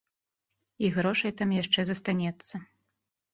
[0.87, 2.55] І грошай там яшчэ застанецца.